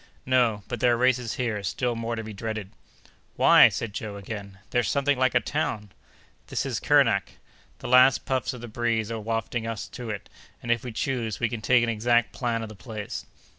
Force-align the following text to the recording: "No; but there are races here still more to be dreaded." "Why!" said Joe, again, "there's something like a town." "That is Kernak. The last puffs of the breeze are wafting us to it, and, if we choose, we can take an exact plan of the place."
"No; 0.25 0.63
but 0.67 0.79
there 0.79 0.95
are 0.95 0.97
races 0.97 1.35
here 1.35 1.61
still 1.61 1.95
more 1.95 2.15
to 2.15 2.23
be 2.23 2.33
dreaded." 2.33 2.71
"Why!" 3.35 3.69
said 3.69 3.93
Joe, 3.93 4.15
again, 4.17 4.57
"there's 4.71 4.89
something 4.89 5.15
like 5.15 5.35
a 5.35 5.39
town." 5.39 5.91
"That 6.47 6.65
is 6.65 6.79
Kernak. 6.79 7.33
The 7.77 7.87
last 7.87 8.25
puffs 8.25 8.53
of 8.53 8.61
the 8.61 8.67
breeze 8.67 9.11
are 9.11 9.19
wafting 9.19 9.67
us 9.67 9.87
to 9.89 10.09
it, 10.09 10.27
and, 10.59 10.71
if 10.71 10.83
we 10.83 10.91
choose, 10.91 11.39
we 11.39 11.49
can 11.49 11.61
take 11.61 11.83
an 11.83 11.89
exact 11.89 12.31
plan 12.33 12.63
of 12.63 12.69
the 12.69 12.75
place." 12.75 13.27